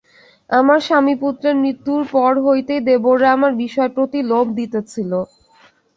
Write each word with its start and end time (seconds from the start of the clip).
আমার 0.49 0.79
স্বামীপুত্রের 0.87 1.55
মৃত্যুর 1.63 2.01
পর 2.13 2.31
হইতেই 2.45 2.81
দেবররা 2.87 3.29
আমার 3.33 3.51
বিষয়ের 3.63 3.95
প্রতি 3.95 4.19
লোভ 4.31 4.45
দিতেছিল। 4.59 5.11